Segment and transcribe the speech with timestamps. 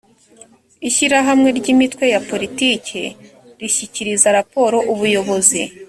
[0.87, 3.01] ishyirahamwe ry’imitwe ya politiki
[3.59, 5.61] rishyikiriza raporo ubuyobozi